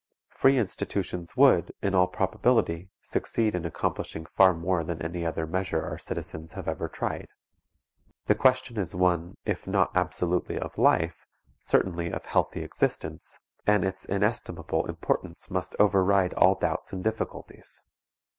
[0.31, 5.83] Free institutions would, in all probability, succeed in accomplishing far more than any other measure
[5.85, 7.27] our citizens have ever tried.
[8.25, 11.27] The question is one, if not absolutely of life,
[11.59, 13.37] certainly of healthy existence,
[13.67, 17.83] and its inestimable importance must over ride all doubts and difficulties.